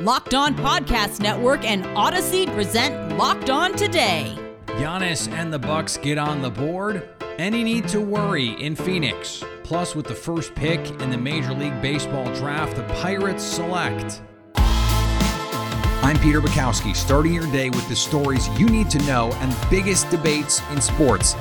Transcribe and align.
Locked 0.00 0.34
On 0.34 0.56
Podcast 0.56 1.20
Network 1.20 1.64
and 1.64 1.84
Audacy 1.96 2.52
present 2.52 3.16
Locked 3.16 3.48
On 3.48 3.72
Today. 3.72 4.36
Giannis 4.66 5.30
and 5.30 5.52
the 5.52 5.58
Bucks 5.58 5.96
get 5.96 6.18
on 6.18 6.42
the 6.42 6.50
board. 6.50 7.08
Any 7.38 7.62
need 7.62 7.86
to 7.88 8.00
worry 8.00 8.60
in 8.60 8.74
Phoenix. 8.74 9.44
Plus, 9.62 9.94
with 9.94 10.06
the 10.06 10.14
first 10.14 10.52
pick 10.56 10.80
in 11.00 11.10
the 11.10 11.16
Major 11.16 11.54
League 11.54 11.80
Baseball 11.80 12.24
draft, 12.34 12.74
the 12.74 12.82
Pirates 12.94 13.44
select. 13.44 14.20
I'm 14.56 16.18
Peter 16.18 16.40
Bukowski, 16.40 16.94
starting 16.96 17.32
your 17.32 17.50
day 17.52 17.70
with 17.70 17.88
the 17.88 17.96
stories 17.96 18.48
you 18.58 18.68
need 18.68 18.90
to 18.90 18.98
know 19.06 19.30
and 19.34 19.56
biggest 19.70 20.10
debates 20.10 20.60
in 20.72 20.80
sports. 20.80 21.36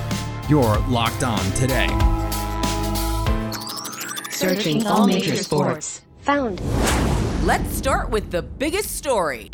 You're 0.48 0.78
locked 0.90 1.24
on 1.24 1.44
today. 1.54 1.88
Searching 4.30 4.86
all 4.86 5.08
major 5.08 5.38
sports. 5.38 6.04
Found. 6.24 6.62
Let's 7.46 7.76
start 7.76 8.10
with 8.10 8.32
the 8.32 8.42
biggest 8.42 8.96
story. 8.96 9.50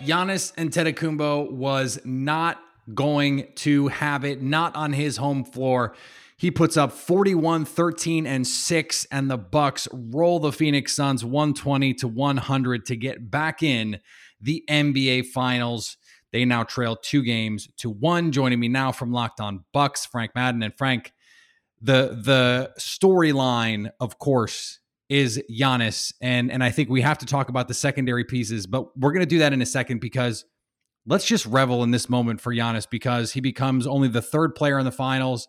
Giannis 0.00 0.54
Antetokounmpo 0.54 1.50
was 1.50 2.00
not 2.02 2.62
going 2.94 3.48
to 3.56 3.88
have 3.88 4.24
it, 4.24 4.40
not 4.40 4.74
on 4.74 4.94
his 4.94 5.18
home 5.18 5.44
floor. 5.44 5.94
He 6.38 6.50
puts 6.50 6.78
up 6.78 6.92
41, 6.92 7.66
13, 7.66 8.26
and 8.26 8.46
6, 8.46 9.06
and 9.10 9.30
the 9.30 9.36
Bucks 9.36 9.86
roll 9.92 10.40
the 10.40 10.50
Phoenix 10.50 10.94
Suns 10.94 11.22
120 11.22 11.92
to 11.94 12.08
100 12.08 12.86
to 12.86 12.96
get 12.96 13.30
back 13.30 13.62
in 13.62 14.00
the 14.40 14.64
NBA 14.68 15.26
Finals. 15.26 15.98
They 16.32 16.46
now 16.46 16.64
trail 16.64 16.96
two 16.96 17.22
games 17.22 17.68
to 17.76 17.90
one. 17.90 18.32
Joining 18.32 18.60
me 18.60 18.68
now 18.68 18.92
from 18.92 19.12
Locked 19.12 19.40
On 19.40 19.64
Bucks, 19.72 20.06
Frank 20.06 20.34
Madden. 20.34 20.62
And 20.62 20.76
Frank, 20.76 21.12
the 21.82 22.18
the 22.20 22.72
storyline, 22.78 23.90
of 24.00 24.18
course, 24.18 24.80
is 25.14 25.40
Giannis, 25.48 26.12
and 26.20 26.50
and 26.50 26.64
I 26.64 26.70
think 26.70 26.90
we 26.90 27.00
have 27.02 27.18
to 27.18 27.26
talk 27.26 27.48
about 27.48 27.68
the 27.68 27.74
secondary 27.74 28.24
pieces, 28.24 28.66
but 28.66 28.96
we're 28.98 29.12
going 29.12 29.20
to 29.20 29.26
do 29.26 29.38
that 29.38 29.52
in 29.52 29.62
a 29.62 29.66
second 29.66 30.00
because 30.00 30.44
let's 31.06 31.24
just 31.24 31.46
revel 31.46 31.84
in 31.84 31.92
this 31.92 32.08
moment 32.08 32.40
for 32.40 32.52
Giannis 32.52 32.88
because 32.90 33.32
he 33.32 33.40
becomes 33.40 33.86
only 33.86 34.08
the 34.08 34.20
third 34.20 34.56
player 34.56 34.76
in 34.76 34.84
the 34.84 34.90
finals 34.90 35.46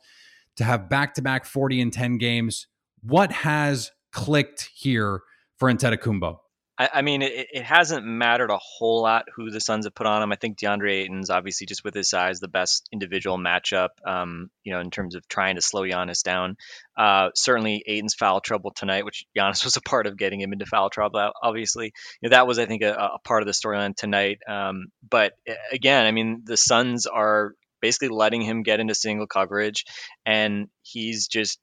to 0.58 0.64
have 0.64 0.88
back 0.88 1.16
to 1.16 1.24
back 1.24 1.46
40 1.46 1.82
and 1.82 1.92
10 1.92 2.20
games. 2.20 2.68
What 3.02 3.32
has 3.32 3.92
clicked 4.12 4.70
here 4.76 5.22
for 5.58 5.72
Antetokounmpo? 5.72 6.38
I, 6.78 6.90
I 6.96 7.02
mean, 7.02 7.22
it, 7.22 7.48
it, 7.54 7.64
hasn't 7.64 8.06
mattered 8.06 8.50
a 8.50 8.58
whole 8.58 9.04
lot 9.04 9.26
who 9.36 9.50
the 9.50 9.62
Suns 9.62 9.86
have 9.86 9.96
put 9.96 10.08
on 10.08 10.22
him. 10.22 10.32
I 10.32 10.36
think 10.36 10.58
DeAndre 10.58 11.04
Ayton's 11.04 11.30
obviously 11.30 11.68
just 11.68 11.84
with 11.84 11.94
his 11.94 12.10
size 12.10 12.40
the 12.40 12.48
best 12.48 12.88
individual 12.92 13.38
matchup. 13.38 13.90
Um, 14.06 14.50
you 14.64 14.74
know, 14.74 14.80
in 14.80 14.92
terms 14.92 15.16
of 15.16 15.28
trying 15.28 15.56
to 15.56 15.62
slow 15.62 15.84
Giannis 15.84 16.24
down. 16.24 16.58
Uh, 16.98 17.30
certainly, 17.36 17.84
Ayton's 17.88 18.16
foul 18.16 18.42
trouble 18.42 18.72
tonight, 18.72 19.06
which 19.06 19.26
Giannis 19.38 19.64
was 19.64 19.78
a 19.78 19.82
part 19.82 20.08
of 20.08 20.18
getting 20.18 20.42
him 20.42 20.54
into 20.54 20.66
foul 20.66 20.90
trouble. 20.90 21.32
Obviously, 21.42 21.94
you 22.22 22.30
know, 22.30 22.36
that 22.36 22.48
was 22.48 22.60
I 22.60 22.66
think 22.66 22.82
a, 22.82 22.94
a 22.94 23.20
part 23.24 23.42
of 23.42 23.48
the 23.48 23.54
storyline 23.54 23.96
tonight. 23.96 24.40
Um, 24.48 24.88
but 25.08 25.34
again, 25.72 26.06
I 26.06 26.12
mean, 26.12 26.42
the 26.46 26.58
Suns 26.58 27.06
are 27.06 27.54
basically 27.82 28.10
letting 28.10 28.42
him 28.42 28.64
get 28.64 28.80
into 28.80 28.96
single 28.96 29.28
coverage, 29.28 29.86
and 30.26 30.68
he's 30.82 31.28
just 31.28 31.60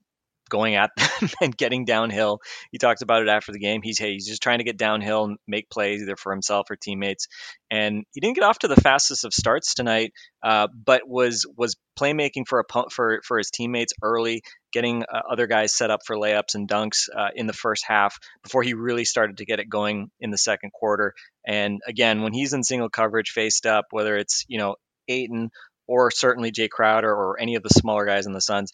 going 0.52 0.74
at 0.74 0.90
them 0.96 1.30
and 1.40 1.56
getting 1.56 1.86
downhill. 1.86 2.40
He 2.70 2.78
talked 2.78 3.00
about 3.00 3.22
it 3.22 3.28
after 3.28 3.52
the 3.52 3.58
game. 3.58 3.80
He's 3.82 3.98
hey, 3.98 4.12
he's 4.12 4.28
just 4.28 4.42
trying 4.42 4.58
to 4.58 4.64
get 4.64 4.76
downhill 4.76 5.24
and 5.24 5.38
make 5.48 5.70
plays 5.70 6.02
either 6.02 6.14
for 6.14 6.30
himself 6.30 6.70
or 6.70 6.76
teammates. 6.76 7.26
And 7.70 8.04
he 8.12 8.20
didn't 8.20 8.36
get 8.36 8.44
off 8.44 8.58
to 8.60 8.68
the 8.68 8.76
fastest 8.76 9.24
of 9.24 9.32
starts 9.32 9.74
tonight, 9.74 10.12
uh, 10.42 10.68
but 10.72 11.08
was 11.08 11.46
was 11.56 11.76
playmaking 11.98 12.46
for 12.46 12.60
a 12.60 12.82
for 12.90 13.22
for 13.24 13.38
his 13.38 13.50
teammates 13.50 13.94
early, 14.02 14.42
getting 14.72 15.04
uh, 15.04 15.22
other 15.30 15.46
guys 15.46 15.74
set 15.74 15.90
up 15.90 16.00
for 16.06 16.16
layups 16.16 16.54
and 16.54 16.68
dunks 16.68 17.08
uh, 17.16 17.30
in 17.34 17.46
the 17.46 17.54
first 17.54 17.84
half 17.86 18.18
before 18.42 18.62
he 18.62 18.74
really 18.74 19.06
started 19.06 19.38
to 19.38 19.46
get 19.46 19.58
it 19.58 19.70
going 19.70 20.10
in 20.20 20.30
the 20.30 20.38
second 20.38 20.70
quarter. 20.72 21.14
And 21.46 21.80
again, 21.88 22.20
when 22.20 22.34
he's 22.34 22.52
in 22.52 22.62
single 22.62 22.90
coverage, 22.90 23.30
faced 23.30 23.64
up, 23.64 23.86
whether 23.90 24.16
it's 24.18 24.44
you 24.48 24.58
know 24.58 24.76
Ayton 25.08 25.50
or 25.88 26.10
certainly 26.10 26.52
Jae 26.52 26.70
Crowder 26.70 27.10
or 27.10 27.40
any 27.40 27.54
of 27.54 27.62
the 27.62 27.70
smaller 27.70 28.06
guys 28.06 28.26
in 28.26 28.32
the 28.32 28.40
Suns, 28.40 28.72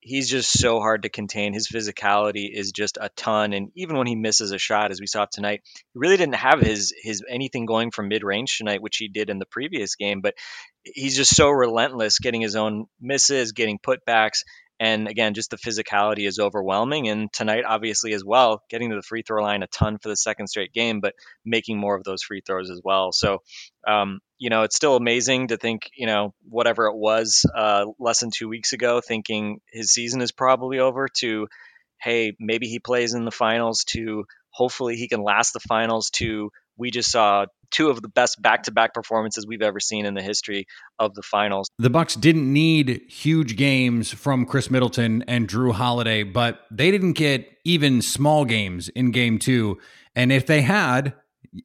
he's 0.00 0.28
just 0.28 0.58
so 0.58 0.80
hard 0.80 1.02
to 1.02 1.08
contain. 1.08 1.52
His 1.52 1.68
physicality 1.68 2.48
is 2.52 2.72
just 2.72 2.98
a 3.00 3.10
ton, 3.16 3.52
and 3.52 3.70
even 3.74 3.96
when 3.96 4.06
he 4.06 4.14
misses 4.14 4.52
a 4.52 4.58
shot, 4.58 4.90
as 4.90 5.00
we 5.00 5.06
saw 5.06 5.26
tonight, 5.30 5.62
he 5.74 5.98
really 5.98 6.16
didn't 6.16 6.36
have 6.36 6.60
his 6.60 6.94
his 7.02 7.22
anything 7.28 7.66
going 7.66 7.90
from 7.90 8.08
mid 8.08 8.24
range 8.24 8.58
tonight, 8.58 8.82
which 8.82 8.96
he 8.96 9.08
did 9.08 9.30
in 9.30 9.38
the 9.38 9.46
previous 9.46 9.96
game. 9.96 10.20
But 10.20 10.34
he's 10.82 11.16
just 11.16 11.34
so 11.34 11.48
relentless, 11.50 12.18
getting 12.18 12.40
his 12.40 12.56
own 12.56 12.86
misses, 13.00 13.52
getting 13.52 13.78
putbacks, 13.78 14.42
and 14.80 15.08
again, 15.08 15.34
just 15.34 15.50
the 15.50 15.56
physicality 15.56 16.26
is 16.26 16.38
overwhelming. 16.38 17.08
And 17.08 17.32
tonight, 17.32 17.64
obviously, 17.66 18.12
as 18.12 18.24
well, 18.24 18.62
getting 18.70 18.90
to 18.90 18.96
the 18.96 19.02
free 19.02 19.22
throw 19.22 19.42
line 19.42 19.62
a 19.62 19.66
ton 19.66 19.98
for 19.98 20.08
the 20.08 20.16
second 20.16 20.46
straight 20.46 20.72
game, 20.72 21.00
but 21.00 21.14
making 21.44 21.78
more 21.78 21.96
of 21.96 22.04
those 22.04 22.22
free 22.22 22.42
throws 22.46 22.70
as 22.70 22.80
well. 22.84 23.10
So, 23.10 23.42
um, 23.86 24.20
you 24.38 24.50
know, 24.50 24.62
it's 24.62 24.76
still 24.76 24.94
amazing 24.94 25.48
to 25.48 25.56
think, 25.56 25.90
you 25.96 26.06
know, 26.06 26.32
whatever 26.48 26.86
it 26.86 26.96
was 26.96 27.44
uh, 27.52 27.86
less 27.98 28.20
than 28.20 28.30
two 28.30 28.48
weeks 28.48 28.72
ago, 28.72 29.00
thinking 29.00 29.60
his 29.72 29.90
season 29.90 30.20
is 30.20 30.30
probably 30.30 30.78
over, 30.78 31.08
to, 31.18 31.48
hey, 32.00 32.34
maybe 32.38 32.68
he 32.68 32.78
plays 32.78 33.14
in 33.14 33.24
the 33.24 33.32
finals, 33.32 33.84
to 33.88 34.26
hopefully 34.50 34.96
he 34.96 35.08
can 35.08 35.22
last 35.22 35.54
the 35.54 35.60
finals, 35.60 36.10
to 36.10 36.50
we 36.78 36.90
just 36.90 37.10
saw 37.10 37.46
two 37.70 37.90
of 37.90 38.00
the 38.00 38.08
best 38.08 38.40
back-to-back 38.40 38.94
performances 38.94 39.46
we've 39.46 39.62
ever 39.62 39.80
seen 39.80 40.06
in 40.06 40.14
the 40.14 40.22
history 40.22 40.66
of 40.98 41.14
the 41.14 41.22
finals. 41.22 41.68
The 41.78 41.90
Bucks 41.90 42.14
didn't 42.14 42.50
need 42.50 43.02
huge 43.08 43.56
games 43.56 44.12
from 44.12 44.46
Khris 44.46 44.70
Middleton 44.70 45.24
and 45.28 45.48
Jrue 45.48 45.72
Holiday, 45.72 46.22
but 46.22 46.60
they 46.70 46.90
didn't 46.90 47.12
get 47.12 47.46
even 47.64 48.00
small 48.00 48.44
games 48.44 48.88
in 48.88 49.10
game 49.10 49.38
2. 49.38 49.76
And 50.14 50.32
if 50.32 50.46
they 50.46 50.62
had, 50.62 51.14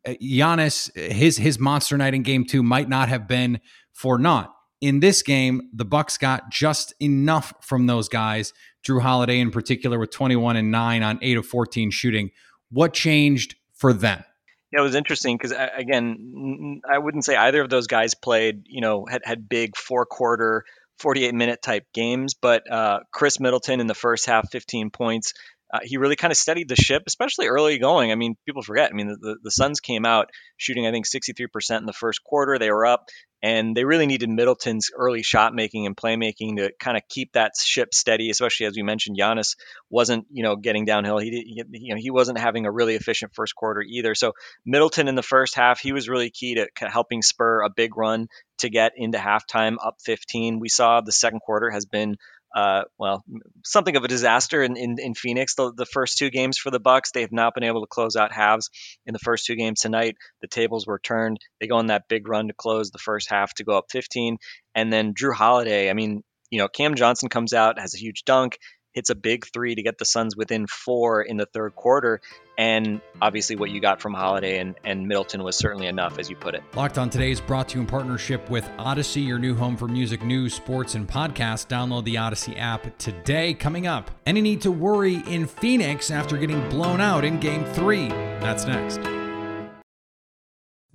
uh, 0.05 0.13
Giannis 0.21 0.95
his 0.95 1.37
his 1.37 1.59
monster 1.59 1.97
night 1.97 2.13
in 2.13 2.23
game 2.23 2.45
2 2.45 2.63
might 2.63 2.89
not 2.89 3.09
have 3.09 3.27
been 3.27 3.59
for 3.93 4.17
naught. 4.17 4.53
In 4.81 4.99
this 4.99 5.21
game, 5.21 5.69
the 5.73 5.85
Bucks 5.85 6.17
got 6.17 6.51
just 6.51 6.93
enough 6.99 7.53
from 7.61 7.85
those 7.85 8.09
guys, 8.09 8.51
Jrue 8.85 9.01
Holiday 9.01 9.39
in 9.39 9.49
particular 9.49 9.97
with 9.97 10.11
21 10.11 10.57
and 10.57 10.71
9 10.71 11.03
on 11.03 11.19
8 11.21 11.37
of 11.37 11.45
14 11.45 11.89
shooting. 11.89 12.31
What 12.69 12.93
changed 12.93 13.55
for 13.73 13.93
them? 13.93 14.23
Yeah, 14.73 14.79
it 14.79 14.83
was 14.83 14.95
interesting 14.95 15.37
because 15.37 15.51
again, 15.77 16.81
I 16.91 16.97
wouldn't 16.97 17.25
say 17.25 17.35
either 17.35 17.61
of 17.61 17.69
those 17.69 17.85
guys 17.85 18.15
played, 18.15 18.63
you 18.65 18.81
know, 18.81 19.05
had 19.05 19.21
had 19.23 19.47
big 19.47 19.77
four 19.77 20.07
quarter, 20.07 20.65
48 20.97 21.35
minute 21.35 21.61
type 21.61 21.85
games, 21.93 22.33
but 22.33 22.69
uh, 22.71 23.01
Khris 23.11 23.39
Middleton 23.39 23.81
in 23.81 23.85
the 23.85 23.93
first 23.93 24.25
half, 24.25 24.49
15 24.49 24.89
points 24.89 25.35
uh, 25.73 25.79
he 25.81 25.97
really 25.97 26.15
kind 26.15 26.29
of 26.29 26.37
steadied 26.37 26.69
the 26.69 26.75
ship, 26.75 27.01
especially 27.07 27.47
early 27.47 27.79
going. 27.79 28.11
I 28.11 28.15
mean, 28.15 28.35
people 28.45 28.61
forget. 28.61 28.91
I 28.91 28.93
mean, 28.93 29.07
the, 29.07 29.17
the, 29.17 29.35
the 29.45 29.51
Suns 29.51 29.79
came 29.79 30.05
out 30.05 30.29
shooting, 30.55 30.85
I 30.85 30.91
think, 30.91 31.07
63% 31.07 31.79
in 31.79 31.85
the 31.87 31.93
first 31.93 32.23
quarter. 32.23 32.59
They 32.59 32.69
were 32.69 32.85
up, 32.85 33.05
and 33.41 33.75
they 33.75 33.83
really 33.83 34.05
needed 34.05 34.29
Middleton's 34.29 34.91
early 34.95 35.23
shot 35.23 35.55
making 35.55 35.87
and 35.87 35.97
playmaking 35.97 36.57
to 36.57 36.71
kind 36.79 36.95
of 36.95 37.01
keep 37.09 37.33
that 37.33 37.53
ship 37.59 37.95
steady. 37.95 38.29
Especially 38.29 38.67
as 38.67 38.75
we 38.75 38.83
mentioned, 38.83 39.17
Giannis 39.19 39.55
wasn't, 39.89 40.27
you 40.29 40.43
know, 40.43 40.55
getting 40.55 40.85
downhill. 40.85 41.17
He, 41.17 41.31
he 41.31 41.63
you 41.71 41.95
know, 41.95 41.99
he 41.99 42.11
wasn't 42.11 42.37
having 42.37 42.67
a 42.67 42.71
really 42.71 42.93
efficient 42.93 43.33
first 43.33 43.55
quarter 43.55 43.81
either. 43.81 44.13
So 44.13 44.33
Middleton 44.67 45.07
in 45.07 45.15
the 45.15 45.23
first 45.23 45.55
half, 45.55 45.79
he 45.79 45.91
was 45.91 46.07
really 46.07 46.29
key 46.29 46.53
to 46.55 46.67
helping 46.87 47.23
spur 47.23 47.63
a 47.63 47.71
big 47.71 47.97
run 47.97 48.27
to 48.59 48.69
get 48.69 48.91
into 48.95 49.17
halftime 49.17 49.77
up 49.83 49.95
15. 50.05 50.59
We 50.59 50.69
saw 50.69 51.01
the 51.01 51.11
second 51.11 51.39
quarter 51.39 51.71
has 51.71 51.85
been 51.85 52.17
uh, 52.53 52.83
well, 52.99 53.23
something 53.63 53.95
of 53.95 54.03
a 54.03 54.07
disaster 54.07 54.61
in, 54.61 54.77
in, 54.77 54.97
in 54.99 55.13
Phoenix. 55.15 55.55
The, 55.55 55.73
the, 55.75 55.85
first 55.85 56.17
two 56.17 56.29
games 56.29 56.57
for 56.57 56.69
the 56.69 56.79
Bucks, 56.79 57.11
they 57.11 57.21
have 57.21 57.31
not 57.31 57.55
been 57.55 57.63
able 57.63 57.81
to 57.81 57.87
close 57.87 58.15
out 58.15 58.31
halves 58.31 58.69
in 59.05 59.13
the 59.13 59.19
first 59.19 59.45
two 59.45 59.55
games 59.55 59.81
tonight. 59.81 60.17
The 60.41 60.47
tables 60.47 60.85
were 60.85 60.99
turned. 60.99 61.39
They 61.59 61.67
go 61.67 61.77
on 61.77 61.87
that 61.87 62.07
big 62.07 62.27
run 62.27 62.47
to 62.47 62.53
close 62.53 62.91
the 62.91 62.99
first 62.99 63.29
half 63.29 63.53
to 63.55 63.63
go 63.63 63.77
up 63.77 63.85
15, 63.91 64.37
and 64.75 64.93
then 64.93 65.13
Jrue 65.13 65.33
Holiday. 65.33 65.89
I 65.89 65.93
mean, 65.93 66.23
you 66.51 66.59
know, 66.59 66.67
Cam 66.67 66.93
Johnson 66.95 67.29
comes 67.29 67.53
out 67.53 67.79
has 67.79 67.95
a 67.95 67.99
huge 67.99 68.23
dunk 68.25 68.57
hits 68.93 69.09
a 69.09 69.15
big 69.15 69.45
three 69.51 69.75
to 69.75 69.83
get 69.83 69.97
the 69.97 70.05
Suns 70.05 70.35
within 70.35 70.67
four 70.67 71.21
in 71.21 71.37
the 71.37 71.47
third 71.47 71.75
quarter. 71.75 72.21
And 72.57 73.01
obviously, 73.21 73.55
what 73.55 73.71
you 73.71 73.79
got 73.79 74.01
from 74.01 74.13
Holiday 74.13 74.59
and, 74.59 74.75
and 74.83 75.07
Middleton 75.07 75.43
was 75.43 75.55
certainly 75.55 75.87
enough, 75.87 76.19
as 76.19 76.29
you 76.29 76.35
put 76.35 76.53
it. 76.55 76.63
Locked 76.75 76.97
on 76.97 77.09
today 77.09 77.31
is 77.31 77.41
brought 77.41 77.69
to 77.69 77.75
you 77.75 77.81
in 77.81 77.87
partnership 77.87 78.49
with 78.49 78.65
Audacy, 78.77 79.25
your 79.25 79.39
new 79.39 79.55
home 79.55 79.75
for 79.75 79.87
music, 79.87 80.23
news, 80.23 80.53
sports, 80.53 80.95
and 80.95 81.07
podcasts. 81.07 81.67
Download 81.67 82.03
the 82.03 82.15
Audacy 82.15 82.57
app 82.59 82.97
today. 82.97 83.53
Coming 83.53 83.87
up, 83.87 84.11
any 84.25 84.41
need 84.41 84.61
to 84.61 84.71
worry 84.71 85.23
in 85.27 85.47
Phoenix 85.47 86.11
after 86.11 86.37
getting 86.37 86.67
blown 86.69 87.01
out 87.01 87.25
in 87.25 87.39
game 87.39 87.65
three? 87.73 88.09
That's 88.09 88.65
next. 88.65 88.99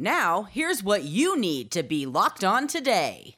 Now, 0.00 0.44
here's 0.44 0.85
what 0.85 1.03
you 1.03 1.37
need 1.37 1.73
to 1.73 1.82
be 1.82 2.06
locked 2.06 2.44
on 2.44 2.69
today. 2.69 3.35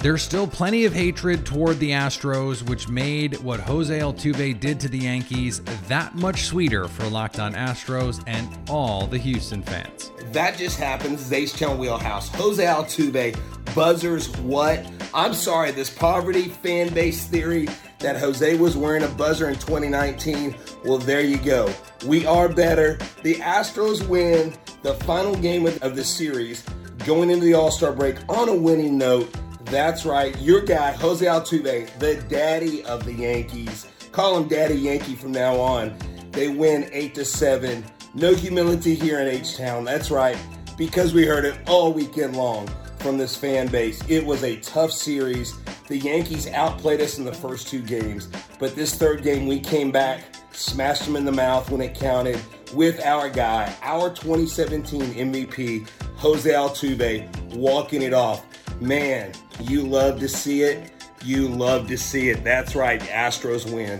There's 0.00 0.22
still 0.22 0.46
plenty 0.46 0.84
of 0.84 0.92
hatred 0.92 1.44
toward 1.44 1.80
the 1.80 1.90
Astros, 1.90 2.62
which 2.62 2.88
made 2.88 3.36
what 3.38 3.58
Jose 3.58 3.98
Altuve 3.98 4.60
did 4.60 4.78
to 4.78 4.88
the 4.88 4.98
Yankees 4.98 5.60
that 5.88 6.14
much 6.14 6.44
sweeter 6.44 6.86
for 6.86 7.08
Locked 7.08 7.40
On 7.40 7.52
Astros 7.52 8.22
and 8.28 8.48
all 8.70 9.08
the 9.08 9.18
Houston 9.18 9.60
fans. 9.60 10.12
That 10.30 10.56
just 10.56 10.78
happens. 10.78 11.20
Zace 11.20 11.58
Town 11.58 11.78
Wheelhouse. 11.78 12.28
Jose 12.36 12.64
Altuve, 12.64 13.36
buzzers, 13.74 14.28
what? 14.38 14.86
I'm 15.12 15.34
sorry, 15.34 15.72
this 15.72 15.90
poverty 15.90 16.48
fan 16.48 16.94
base 16.94 17.26
theory 17.26 17.66
that 17.98 18.16
Jose 18.18 18.54
was 18.54 18.76
wearing 18.76 19.02
a 19.02 19.08
buzzer 19.08 19.48
in 19.48 19.56
2019. 19.56 20.54
Well, 20.84 20.98
there 20.98 21.22
you 21.22 21.38
go. 21.38 21.74
We 22.06 22.24
are 22.24 22.48
better. 22.48 22.98
The 23.24 23.34
Astros 23.36 24.06
win 24.06 24.54
the 24.82 24.94
final 24.94 25.34
game 25.34 25.66
of 25.66 25.96
the 25.96 26.04
series 26.04 26.62
going 27.04 27.30
into 27.30 27.46
the 27.46 27.54
All 27.54 27.72
Star 27.72 27.92
break 27.92 28.16
on 28.28 28.48
a 28.48 28.54
winning 28.54 28.96
note. 28.96 29.34
That's 29.70 30.06
right, 30.06 30.34
your 30.40 30.62
guy, 30.62 30.92
Jose 30.92 31.24
Altuve, 31.24 31.98
the 31.98 32.14
daddy 32.28 32.82
of 32.86 33.04
the 33.04 33.12
Yankees. 33.12 33.86
Call 34.12 34.38
him 34.38 34.48
Daddy 34.48 34.74
Yankee 34.74 35.14
from 35.14 35.32
now 35.32 35.60
on. 35.60 35.94
They 36.30 36.48
win 36.48 36.88
8 36.90 37.14
to 37.16 37.24
7. 37.26 37.84
No 38.14 38.34
humility 38.34 38.94
here 38.94 39.20
in 39.20 39.28
H 39.28 39.58
Town. 39.58 39.84
That's 39.84 40.10
right, 40.10 40.38
because 40.78 41.12
we 41.12 41.26
heard 41.26 41.44
it 41.44 41.58
all 41.66 41.92
weekend 41.92 42.34
long 42.34 42.66
from 42.98 43.18
this 43.18 43.36
fan 43.36 43.66
base. 43.66 44.02
It 44.08 44.24
was 44.24 44.42
a 44.42 44.56
tough 44.60 44.90
series. 44.90 45.54
The 45.86 45.98
Yankees 45.98 46.48
outplayed 46.48 47.02
us 47.02 47.18
in 47.18 47.26
the 47.26 47.34
first 47.34 47.68
two 47.68 47.82
games, 47.82 48.30
but 48.58 48.74
this 48.74 48.94
third 48.94 49.22
game 49.22 49.46
we 49.46 49.60
came 49.60 49.90
back, 49.90 50.24
smashed 50.52 51.04
them 51.04 51.14
in 51.14 51.26
the 51.26 51.32
mouth 51.32 51.70
when 51.70 51.82
it 51.82 51.94
counted 51.94 52.40
with 52.72 53.04
our 53.04 53.28
guy, 53.28 53.70
our 53.82 54.08
2017 54.08 55.02
MVP, 55.12 55.86
Jose 56.16 56.50
Altuve, 56.50 57.54
walking 57.54 58.00
it 58.00 58.14
off. 58.14 58.46
Man, 58.80 59.32
you 59.62 59.82
love 59.82 60.20
to 60.20 60.28
see 60.28 60.62
it. 60.62 60.92
You 61.24 61.48
love 61.48 61.88
to 61.88 61.98
see 61.98 62.28
it. 62.28 62.44
That's 62.44 62.76
right. 62.76 63.00
The 63.00 63.06
Astros 63.06 63.72
win. 63.72 63.98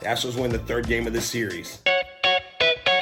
The 0.00 0.06
Astros 0.06 0.38
win 0.38 0.50
the 0.50 0.58
third 0.58 0.86
game 0.86 1.06
of 1.06 1.14
the 1.14 1.20
series. 1.20 1.80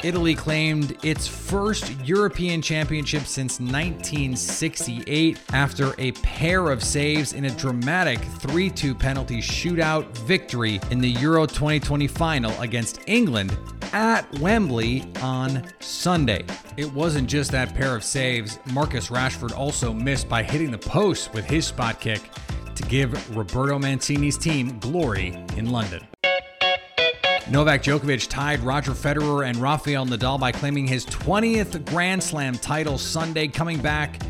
Italy 0.03 0.35
claimed 0.35 0.95
its 1.03 1.27
first 1.27 1.91
European 2.05 2.61
championship 2.61 3.23
since 3.23 3.59
1968 3.59 5.39
after 5.51 5.95
a 5.97 6.11
pair 6.13 6.69
of 6.69 6.83
saves 6.83 7.33
in 7.33 7.45
a 7.45 7.49
dramatic 7.49 8.19
3 8.19 8.69
2 8.69 8.95
penalty 8.95 9.41
shootout 9.41 10.05
victory 10.19 10.79
in 10.91 10.99
the 10.99 11.09
Euro 11.09 11.45
2020 11.45 12.07
final 12.07 12.61
against 12.61 13.01
England 13.07 13.57
at 13.91 14.31
Wembley 14.39 15.03
on 15.21 15.67
Sunday. 15.79 16.45
It 16.77 16.93
wasn't 16.93 17.27
just 17.27 17.51
that 17.53 17.73
pair 17.73 17.95
of 17.95 18.03
saves, 18.03 18.59
Marcus 18.71 19.07
Rashford 19.09 19.51
also 19.57 19.91
missed 19.91 20.29
by 20.29 20.43
hitting 20.43 20.69
the 20.69 20.77
post 20.77 21.33
with 21.33 21.43
his 21.43 21.65
spot 21.65 21.99
kick 21.99 22.29
to 22.75 22.83
give 22.83 23.35
Roberto 23.35 23.79
Mancini's 23.79 24.37
team 24.37 24.77
glory 24.77 25.35
in 25.55 25.71
London. 25.71 26.07
Novak 27.49 27.81
Djokovic 27.81 28.29
tied 28.29 28.59
Roger 28.59 28.91
Federer 28.91 29.47
and 29.47 29.57
Rafael 29.57 30.05
Nadal 30.05 30.39
by 30.39 30.51
claiming 30.51 30.85
his 30.85 31.03
20th 31.07 31.83
Grand 31.85 32.21
Slam 32.21 32.53
title 32.53 32.99
Sunday, 32.99 33.47
coming 33.47 33.79
back 33.79 34.21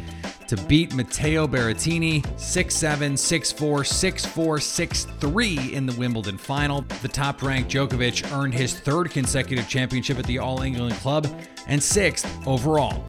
to 0.48 0.58
beat 0.64 0.94
Matteo 0.94 1.48
Berrettini 1.48 2.22
6-7, 2.36 3.14
6-4, 3.14 4.28
6-4, 4.58 5.20
6-3 5.20 5.72
in 5.72 5.86
the 5.86 5.94
Wimbledon 5.94 6.38
final. 6.38 6.82
The 7.02 7.08
top-ranked 7.08 7.72
Djokovic 7.72 8.32
earned 8.32 8.54
his 8.54 8.80
third 8.80 9.12
consecutive 9.12 9.68
championship 9.68 10.18
at 10.20 10.26
the 10.26 10.40
All 10.40 10.62
England 10.62 10.96
Club 10.96 11.28
and 11.68 11.82
sixth 11.82 12.28
overall. 12.48 13.08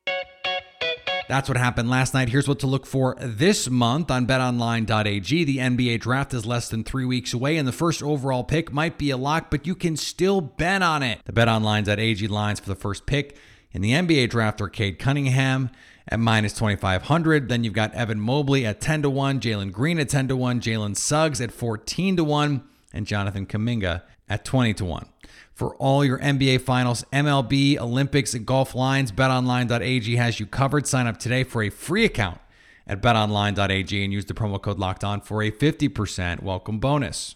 That's 1.29 1.47
what 1.47 1.59
happened 1.59 1.91
last 1.91 2.15
night. 2.15 2.31
Here's 2.31 2.49
what 2.49 2.59
to 2.61 2.67
look 2.67 2.87
for 2.87 3.15
this 3.21 3.69
month 3.69 4.11
on 4.11 4.27
betonline.ag. 4.27 5.45
The 5.45 5.59
NBA 5.59 6.01
draft 6.01 6.33
is 6.33 6.47
less 6.47 6.71
than 6.71 6.85
three 6.85 7.05
weeks 7.05 7.35
away, 7.35 7.59
and 7.59 7.69
the 7.69 7.73
first 7.73 8.03
overall 8.03 8.45
pick 8.45 8.73
might 8.73 8.97
be 8.97 9.11
a 9.11 9.19
lock, 9.19 9.51
but 9.51 9.67
you 9.67 9.75
can 9.75 9.97
still 9.99 10.41
bet 10.41 10.83
on 10.83 11.03
it. 11.03 11.21
The 11.27 11.33
betonline.ag 11.33 12.27
lines 12.29 12.61
for 12.61 12.71
the 12.71 12.75
first 12.75 13.05
pick 13.05 13.37
in 13.73 13.83
the 13.83 13.91
NBA 13.91 14.31
draft 14.31 14.63
are 14.63 14.69
Cade 14.71 14.99
Cunningham 14.99 15.71
at 16.09 16.21
minus 16.21 16.53
2,500. 16.55 17.49
Then 17.49 17.65
you've 17.65 17.75
got 17.75 17.95
Evan 17.95 18.21
Mobley 18.21 18.67
at 18.67 18.81
10 18.81 19.03
to 19.03 19.11
1, 19.11 19.41
Jalen 19.41 19.73
Green 19.73 19.99
at 19.99 20.09
10 20.09 20.29
to 20.29 20.37
1, 20.37 20.61
Jalen 20.61 20.97
Suggs 20.97 21.41
at 21.41 21.53
14 21.53 22.17
to 22.17 22.25
1, 22.25 22.63
and 22.93 23.07
Jonathan 23.07 23.47
Kuminga 23.47 24.03
at 24.29 24.45
20 24.45 24.75
to 24.75 24.85
1 24.85 25.07
for 25.55 25.75
all 25.77 26.05
your 26.05 26.19
NBA 26.19 26.61
Finals, 26.61 27.05
MLB, 27.13 27.79
Olympics, 27.79 28.33
and 28.33 28.47
golf 28.47 28.75
lines. 28.75 29.11
BetOnline.ag 29.11 30.17
has 30.17 30.39
you 30.39 30.47
covered. 30.47 30.87
Sign 30.87 31.07
up 31.07 31.19
today 31.19 31.43
for 31.43 31.63
a 31.63 31.71
free 31.71 32.05
account 32.05 32.41
at 32.87 33.03
BetOnline.ag 33.03 34.05
and 34.05 34.13
use 34.13 34.25
the 34.25 34.35
promo 34.35 34.63
code 34.63 34.79
Locked 34.79 35.05
On 35.05 35.21
for 35.21 35.43
a 35.43 35.51
50% 35.51 36.43
welcome 36.43 36.79
bonus. 36.79 37.35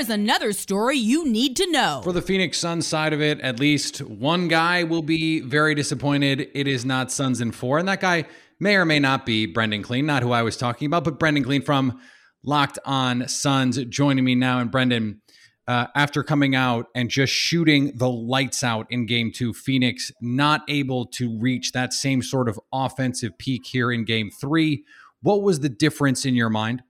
Is 0.00 0.08
another 0.08 0.54
story 0.54 0.96
you 0.96 1.26
need 1.26 1.56
to 1.56 1.70
know. 1.70 2.00
For 2.02 2.14
the 2.14 2.22
Phoenix 2.22 2.56
Suns 2.56 2.86
side 2.86 3.12
of 3.12 3.20
it, 3.20 3.38
at 3.42 3.60
least 3.60 3.98
one 3.98 4.48
guy 4.48 4.82
will 4.82 5.02
be 5.02 5.40
very 5.40 5.74
disappointed. 5.74 6.48
It 6.54 6.66
is 6.66 6.86
not 6.86 7.12
Suns 7.12 7.42
in 7.42 7.52
four, 7.52 7.78
and 7.78 7.86
that 7.86 8.00
guy 8.00 8.24
may 8.58 8.76
or 8.76 8.86
may 8.86 8.98
not 8.98 9.26
be 9.26 9.44
Brendan 9.44 9.82
Clean, 9.82 10.06
not 10.06 10.22
who 10.22 10.32
I 10.32 10.40
was 10.40 10.56
talking 10.56 10.86
about, 10.86 11.04
but 11.04 11.18
Brendan 11.18 11.44
Clean 11.44 11.60
from 11.60 12.00
Locked 12.42 12.78
On 12.86 13.28
Suns 13.28 13.76
joining 13.90 14.24
me 14.24 14.34
now. 14.34 14.58
And 14.58 14.70
Brendan, 14.70 15.20
uh, 15.68 15.88
after 15.94 16.22
coming 16.22 16.54
out 16.54 16.86
and 16.94 17.10
just 17.10 17.34
shooting 17.34 17.92
the 17.94 18.08
lights 18.08 18.64
out 18.64 18.86
in 18.88 19.04
game 19.04 19.30
two. 19.30 19.52
Phoenix 19.52 20.10
not 20.22 20.62
able 20.66 21.04
to 21.08 21.38
reach 21.38 21.72
that 21.72 21.92
same 21.92 22.22
sort 22.22 22.48
of 22.48 22.58
offensive 22.72 23.36
peak 23.36 23.66
here 23.66 23.92
in 23.92 24.06
game 24.06 24.30
three. 24.30 24.82
What 25.20 25.42
was 25.42 25.60
the 25.60 25.68
difference 25.68 26.24
in 26.24 26.34
your 26.34 26.48
mind? 26.48 26.84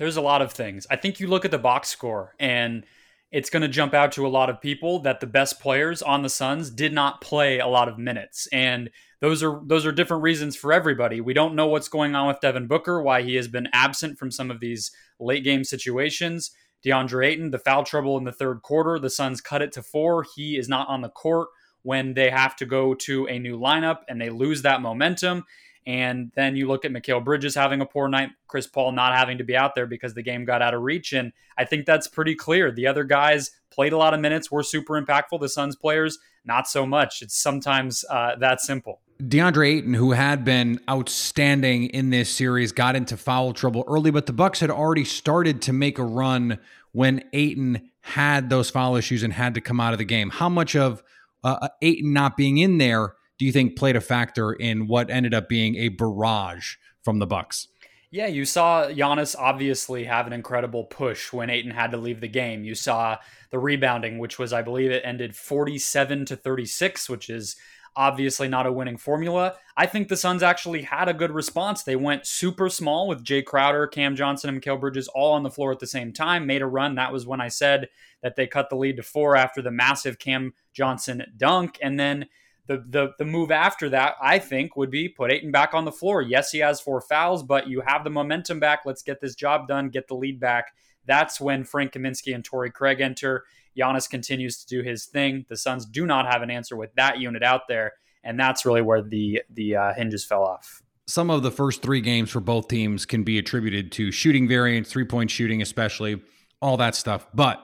There's 0.00 0.16
a 0.16 0.22
lot 0.22 0.40
of 0.40 0.50
things. 0.50 0.86
I 0.90 0.96
think 0.96 1.20
you 1.20 1.26
look 1.26 1.44
at 1.44 1.50
the 1.50 1.58
box 1.58 1.90
score 1.90 2.34
and 2.40 2.86
it's 3.30 3.50
going 3.50 3.60
to 3.60 3.68
jump 3.68 3.92
out 3.92 4.12
to 4.12 4.26
a 4.26 4.28
lot 4.28 4.48
of 4.48 4.58
people 4.58 5.00
that 5.00 5.20
the 5.20 5.26
best 5.26 5.60
players 5.60 6.00
on 6.00 6.22
the 6.22 6.30
Suns 6.30 6.70
did 6.70 6.94
not 6.94 7.20
play 7.20 7.58
a 7.58 7.66
lot 7.66 7.86
of 7.86 7.98
minutes. 7.98 8.48
And 8.50 8.88
those 9.20 9.42
are 9.42 9.60
those 9.66 9.84
are 9.84 9.92
different 9.92 10.22
reasons 10.22 10.56
for 10.56 10.72
everybody. 10.72 11.20
We 11.20 11.34
don't 11.34 11.54
know 11.54 11.66
what's 11.66 11.90
going 11.90 12.14
on 12.14 12.28
with 12.28 12.40
Devin 12.40 12.66
Booker, 12.66 13.02
why 13.02 13.20
he 13.20 13.34
has 13.34 13.46
been 13.46 13.68
absent 13.74 14.18
from 14.18 14.30
some 14.30 14.50
of 14.50 14.58
these 14.58 14.90
late 15.20 15.44
game 15.44 15.64
situations. 15.64 16.50
DeAndre 16.82 17.26
Ayton, 17.26 17.50
the 17.50 17.58
foul 17.58 17.84
trouble 17.84 18.16
in 18.16 18.24
the 18.24 18.32
third 18.32 18.62
quarter. 18.62 18.98
The 18.98 19.10
Suns 19.10 19.42
cut 19.42 19.60
it 19.60 19.70
to 19.72 19.82
four. 19.82 20.24
He 20.34 20.56
is 20.56 20.66
not 20.66 20.88
on 20.88 21.02
the 21.02 21.10
court 21.10 21.48
when 21.82 22.14
they 22.14 22.30
have 22.30 22.56
to 22.56 22.64
go 22.64 22.94
to 22.94 23.26
a 23.28 23.38
new 23.38 23.58
lineup 23.58 23.98
and 24.08 24.18
they 24.18 24.30
lose 24.30 24.62
that 24.62 24.80
momentum. 24.80 25.44
And 25.86 26.30
then 26.34 26.56
you 26.56 26.68
look 26.68 26.84
at 26.84 26.92
Mikal 26.92 27.24
Bridges 27.24 27.54
having 27.54 27.80
a 27.80 27.86
poor 27.86 28.08
night, 28.08 28.30
Chris 28.48 28.66
Paul 28.66 28.92
not 28.92 29.16
having 29.16 29.38
to 29.38 29.44
be 29.44 29.56
out 29.56 29.74
there 29.74 29.86
because 29.86 30.14
the 30.14 30.22
game 30.22 30.44
got 30.44 30.62
out 30.62 30.74
of 30.74 30.82
reach. 30.82 31.12
And 31.12 31.32
I 31.56 31.64
think 31.64 31.86
that's 31.86 32.06
pretty 32.06 32.34
clear. 32.34 32.70
The 32.70 32.86
other 32.86 33.04
guys 33.04 33.50
played 33.70 33.92
a 33.92 33.96
lot 33.96 34.14
of 34.14 34.20
minutes, 34.20 34.50
were 34.50 34.62
super 34.62 35.00
impactful. 35.00 35.40
The 35.40 35.48
Suns 35.48 35.76
players, 35.76 36.18
not 36.44 36.68
so 36.68 36.86
much. 36.86 37.22
It's 37.22 37.36
sometimes 37.36 38.04
uh, 38.10 38.36
that 38.36 38.60
simple. 38.60 39.00
DeAndre 39.22 39.78
Ayton, 39.78 39.94
who 39.94 40.12
had 40.12 40.44
been 40.44 40.80
outstanding 40.88 41.84
in 41.86 42.10
this 42.10 42.30
series, 42.30 42.72
got 42.72 42.96
into 42.96 43.16
foul 43.16 43.52
trouble 43.52 43.84
early, 43.86 44.10
but 44.10 44.26
the 44.26 44.32
Bucks 44.32 44.60
had 44.60 44.70
already 44.70 45.04
started 45.04 45.60
to 45.62 45.72
make 45.72 45.98
a 45.98 46.04
run 46.04 46.58
when 46.92 47.22
Ayton 47.32 47.90
had 48.00 48.48
those 48.48 48.70
foul 48.70 48.96
issues 48.96 49.22
and 49.22 49.32
had 49.32 49.54
to 49.54 49.60
come 49.60 49.78
out 49.78 49.92
of 49.92 49.98
the 49.98 50.04
game. 50.04 50.30
How 50.30 50.48
much 50.48 50.74
of 50.74 51.02
uh, 51.44 51.58
uh, 51.62 51.68
Ayton 51.82 52.12
not 52.12 52.36
being 52.36 52.58
in 52.58 52.78
there 52.78 53.14
do 53.40 53.46
you 53.46 53.52
think 53.52 53.74
played 53.74 53.96
a 53.96 54.02
factor 54.02 54.52
in 54.52 54.86
what 54.86 55.08
ended 55.08 55.32
up 55.32 55.48
being 55.48 55.74
a 55.76 55.88
barrage 55.88 56.74
from 57.02 57.20
the 57.20 57.26
Bucks? 57.26 57.68
Yeah, 58.10 58.26
you 58.26 58.44
saw 58.44 58.88
Giannis 58.88 59.34
obviously 59.34 60.04
have 60.04 60.26
an 60.26 60.34
incredible 60.34 60.84
push 60.84 61.32
when 61.32 61.48
Ayton 61.48 61.70
had 61.70 61.92
to 61.92 61.96
leave 61.96 62.20
the 62.20 62.28
game. 62.28 62.64
You 62.64 62.74
saw 62.74 63.16
the 63.50 63.58
rebounding, 63.58 64.18
which 64.18 64.38
was, 64.38 64.52
I 64.52 64.60
believe, 64.60 64.90
it 64.90 65.00
ended 65.06 65.34
47 65.34 66.26
to 66.26 66.36
36, 66.36 67.08
which 67.08 67.30
is 67.30 67.56
obviously 67.96 68.46
not 68.46 68.66
a 68.66 68.72
winning 68.72 68.98
formula. 68.98 69.54
I 69.74 69.86
think 69.86 70.08
the 70.08 70.18
Suns 70.18 70.42
actually 70.42 70.82
had 70.82 71.08
a 71.08 71.14
good 71.14 71.30
response. 71.30 71.82
They 71.82 71.96
went 71.96 72.26
super 72.26 72.68
small 72.68 73.08
with 73.08 73.24
Jae 73.24 73.42
Crowder, 73.42 73.86
Cam 73.86 74.16
Johnson, 74.16 74.50
and 74.50 74.60
Mikal 74.60 74.78
Bridges 74.78 75.08
all 75.08 75.32
on 75.32 75.44
the 75.44 75.50
floor 75.50 75.72
at 75.72 75.78
the 75.78 75.86
same 75.86 76.12
time, 76.12 76.46
made 76.46 76.60
a 76.60 76.66
run. 76.66 76.96
That 76.96 77.10
was 77.10 77.26
when 77.26 77.40
I 77.40 77.48
said 77.48 77.88
that 78.22 78.36
they 78.36 78.46
cut 78.46 78.68
the 78.68 78.76
lead 78.76 78.98
to 78.98 79.02
four 79.02 79.34
after 79.34 79.62
the 79.62 79.70
massive 79.70 80.18
Cam 80.18 80.52
Johnson 80.74 81.24
dunk. 81.38 81.78
And 81.80 81.98
then 81.98 82.26
the, 82.66 82.84
the, 82.88 83.12
the 83.18 83.24
move 83.24 83.50
after 83.50 83.88
that, 83.90 84.14
I 84.22 84.38
think, 84.38 84.76
would 84.76 84.90
be 84.90 85.08
put 85.08 85.32
Ayton 85.32 85.50
back 85.50 85.74
on 85.74 85.84
the 85.84 85.92
floor. 85.92 86.22
Yes, 86.22 86.50
he 86.50 86.58
has 86.58 86.80
four 86.80 87.00
fouls, 87.00 87.42
but 87.42 87.68
you 87.68 87.80
have 87.80 88.04
the 88.04 88.10
momentum 88.10 88.60
back. 88.60 88.80
Let's 88.84 89.02
get 89.02 89.20
this 89.20 89.34
job 89.34 89.68
done, 89.68 89.88
get 89.88 90.08
the 90.08 90.14
lead 90.14 90.38
back. 90.38 90.74
That's 91.06 91.40
when 91.40 91.64
Frank 91.64 91.92
Kaminsky 91.92 92.34
and 92.34 92.44
Torrey 92.44 92.70
Craig 92.70 93.00
enter. 93.00 93.44
Giannis 93.76 94.08
continues 94.08 94.62
to 94.64 94.66
do 94.66 94.82
his 94.82 95.06
thing. 95.06 95.46
The 95.48 95.56
Suns 95.56 95.86
do 95.86 96.06
not 96.06 96.26
have 96.26 96.42
an 96.42 96.50
answer 96.50 96.76
with 96.76 96.94
that 96.94 97.18
unit 97.18 97.42
out 97.42 97.68
there, 97.68 97.92
and 98.22 98.38
that's 98.38 98.66
really 98.66 98.82
where 98.82 99.02
the 99.02 99.42
the 99.50 99.76
uh, 99.76 99.94
hinges 99.94 100.24
fell 100.24 100.44
off. 100.44 100.82
Some 101.06 101.30
of 101.30 101.42
the 101.42 101.50
first 101.50 101.82
three 101.82 102.00
games 102.00 102.30
for 102.30 102.40
both 102.40 102.68
teams 102.68 103.06
can 103.06 103.24
be 103.24 103.38
attributed 103.38 103.90
to 103.92 104.12
shooting 104.12 104.46
variance, 104.46 104.88
three 104.90 105.04
point 105.04 105.30
shooting, 105.30 105.62
especially 105.62 106.20
all 106.60 106.76
that 106.76 106.94
stuff. 106.94 107.26
But 107.34 107.62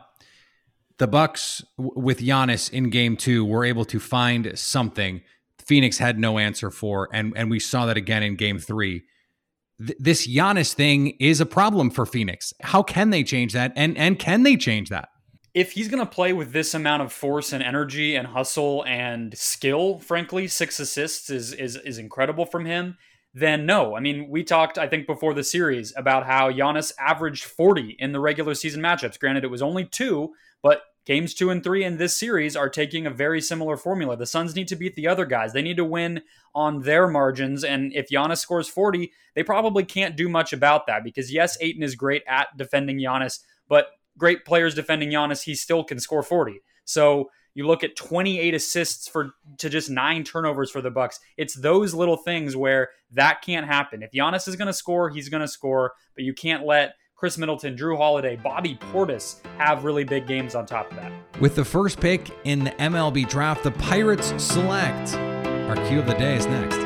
the 0.99 1.07
Bucks 1.07 1.65
with 1.79 2.21
Giannis 2.21 2.71
in 2.71 2.91
Game 2.91 3.17
Two 3.17 3.45
were 3.45 3.65
able 3.65 3.85
to 3.87 4.01
find 4.01 4.59
something 4.59 5.23
Phoenix 5.59 5.99
had 5.99 6.19
no 6.19 6.39
answer 6.39 6.71
for, 6.71 7.09
and 7.13 7.33
and 7.37 7.51
we 7.51 7.59
saw 7.61 7.87
that 7.87 7.97
again 7.97 8.23
in 8.23 8.37
Game 8.37 8.59
Three. 8.59 9.03
Th- 9.79 9.99
this 9.99 10.27
Giannis 10.27 10.73
thing 10.73 11.15
is 11.21 11.41
a 11.41 11.47
problem 11.47 11.91
for 11.91 12.07
Phoenix. 12.07 12.53
How 12.63 12.83
can 12.83 13.11
they 13.11 13.25
change 13.25 13.53
that? 13.53 13.73
And 13.77 13.97
and 13.99 14.19
can 14.19 14.43
they 14.43 14.57
change 14.57 14.89
that? 14.91 15.09
if 15.57 15.73
he's 15.73 15.89
going 15.89 16.05
to 16.05 16.15
play 16.15 16.35
with 16.35 16.53
this 16.53 16.75
amount 16.75 17.03
of 17.03 17.11
force 17.11 17.51
and 17.51 17.63
energy 17.63 18.15
and 18.15 18.27
hustle 18.27 18.85
and 18.87 19.37
skill, 19.39 19.99
frankly, 19.99 20.47
six 20.47 20.79
assists 20.79 21.31
is 21.31 21.55
is 21.55 21.77
is 21.77 21.97
incredible 21.97 22.45
from 22.45 22.67
him. 22.67 22.99
then 23.33 23.65
no. 23.65 23.97
I 23.97 24.01
mean, 24.01 24.29
we 24.29 24.45
talked, 24.45 24.77
I 24.77 24.87
think, 24.87 25.07
before 25.07 25.33
the 25.33 25.43
series 25.45 25.95
about 25.97 26.27
how 26.27 26.51
Giannis 26.51 26.93
averaged 26.99 27.45
40 27.45 27.97
in 27.99 28.13
the 28.13 28.21
regular 28.21 28.55
season 28.55 28.83
matchups. 28.83 29.19
Granted, 29.19 29.45
it 29.45 29.51
was 29.51 29.63
only 29.63 29.87
two, 29.87 30.35
but 30.67 30.83
games 31.05 31.33
two 31.33 31.51
and 31.51 31.63
three 31.63 31.85
in 31.85 31.97
this 31.97 32.17
series 32.19 32.57
are 32.57 32.69
taking 32.69 33.07
a 33.07 33.11
very 33.11 33.41
similar 33.41 33.77
formula. 33.77 34.17
The 34.17 34.27
Suns 34.27 34.57
need 34.57 34.67
to 34.67 34.75
beat 34.75 34.97
the 34.97 35.07
other 35.07 35.25
guys. 35.25 35.53
They 35.53 35.63
need 35.63 35.77
to 35.77 35.85
win 35.85 36.23
on 36.57 36.81
their 36.81 37.07
margins. 37.07 37.63
And 37.63 37.93
if 37.95 38.09
Giannis 38.09 38.39
scores 38.39 38.69
40, 38.69 39.13
they 39.37 39.45
probably 39.45 39.85
can't 39.85 40.17
do 40.17 40.29
much 40.29 40.53
about 40.53 40.89
that 40.89 41.05
because, 41.05 41.33
yes, 41.33 41.57
Ayton 41.61 41.85
is 41.85 41.95
great 41.95 42.25
at 42.27 42.49
defending 42.57 42.99
Giannis, 42.99 43.45
but 43.69 43.91
great 44.19 44.45
players 44.45 44.75
defending 44.75 45.11
Giannis, 45.11 45.45
he 45.45 45.55
still 45.55 45.85
can 45.85 46.01
score 46.01 46.25
40. 46.25 46.59
So 46.85 47.31
you 47.55 47.65
look 47.65 47.85
at 47.85 47.95
28 47.95 48.53
assists 48.53 49.07
for 49.07 49.35
to 49.59 49.69
just 49.69 49.89
nine 49.89 50.25
turnovers 50.25 50.73
for 50.73 50.81
the 50.81 50.91
Bucks. 50.91 51.21
It's 51.37 51.55
those 51.55 51.95
little 51.95 52.17
things 52.17 52.57
where 52.57 52.89
that 53.13 53.41
can't 53.41 53.69
happen. 53.69 54.03
If 54.03 54.11
Giannis 54.11 54.49
is 54.49 54.57
going 54.57 54.67
to 54.67 54.73
score, 54.73 55.11
he's 55.11 55.29
going 55.29 55.43
to 55.43 55.49
score, 55.49 55.93
but 56.17 56.25
you 56.25 56.35
can't 56.35 56.67
let 56.67 56.97
Khris 57.17 57.39
Middleton, 57.39 57.77
Jrue 57.79 57.97
Holiday, 57.97 58.37
Bobby 58.37 58.75
Portis 58.75 59.43
have 59.57 59.85
really 59.85 60.05
big 60.05 60.27
games 60.27 60.55
on 60.55 60.67
top 60.67 60.91
of 60.91 60.99
that. 60.99 61.11
With 61.41 61.57
the 61.57 61.65
first 61.65 61.99
pick 61.99 62.31
in 62.45 62.65
the 62.65 62.73
MLB 62.73 63.27
draft, 63.27 63.65
the 63.65 63.71
Pirates 63.71 64.35
select. 64.37 65.15
Our 65.15 65.77
cue 65.89 65.99
of 65.99 66.07
the 66.07 66.13
day 66.13 66.37
is 66.37 66.45
next. 66.45 66.77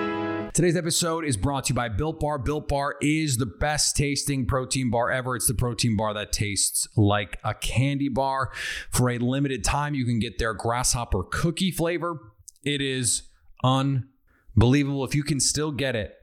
Today's 0.55 0.77
episode 0.77 1.25
is 1.25 1.37
brought 1.37 1.65
to 1.65 1.71
you 1.71 1.75
by 1.75 1.89
Built 1.89 2.21
Bar. 2.21 2.39
Built 2.39 2.69
Bar 2.69 2.95
is 3.01 3.39
the 3.39 3.47
best 3.47 3.97
tasting 3.97 4.47
protein 4.47 4.89
bar 4.89 5.11
ever. 5.11 5.35
It's 5.35 5.49
the 5.49 5.55
protein 5.55 5.97
bar 5.97 6.15
that 6.15 6.31
tastes 6.31 6.87
like 6.97 7.41
a 7.43 7.53
candy 7.53 8.09
bar. 8.09 8.53
For 8.93 9.11
a 9.11 9.19
limited 9.19 9.65
time, 9.65 9.95
you 9.95 10.05
can 10.05 10.21
get 10.21 10.39
their 10.39 10.55
grasshopper 10.55 11.25
cookie 11.25 11.73
flavor. 11.73 12.21
It 12.63 12.81
is 12.81 13.23
unbelievable. 13.65 15.03
If 15.03 15.17
you 15.17 15.25
can 15.25 15.41
still 15.41 15.73
get 15.73 15.97
it, 15.97 16.15